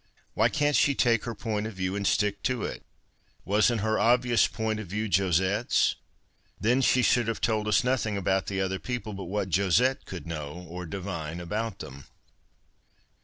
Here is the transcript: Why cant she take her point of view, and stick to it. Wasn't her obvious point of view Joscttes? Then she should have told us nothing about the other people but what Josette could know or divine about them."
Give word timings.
Why 0.33 0.49
cant 0.49 0.75
she 0.75 0.95
take 0.95 1.25
her 1.25 1.35
point 1.35 1.67
of 1.67 1.73
view, 1.75 1.95
and 1.95 2.07
stick 2.07 2.41
to 2.41 2.63
it. 2.63 2.81
Wasn't 3.45 3.81
her 3.81 3.99
obvious 3.99 4.47
point 4.47 4.79
of 4.79 4.87
view 4.87 5.07
Joscttes? 5.07 5.93
Then 6.59 6.81
she 6.81 7.03
should 7.03 7.27
have 7.27 7.39
told 7.39 7.67
us 7.67 7.83
nothing 7.83 8.17
about 8.17 8.47
the 8.47 8.61
other 8.61 8.79
people 8.79 9.13
but 9.13 9.25
what 9.25 9.53
Josette 9.55 10.05
could 10.07 10.25
know 10.25 10.65
or 10.67 10.87
divine 10.87 11.39
about 11.39 11.77
them." 11.77 12.05